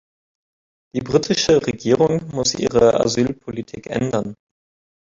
[0.95, 4.33] Die britische Regierung muss ihre Asylpolitik ändern.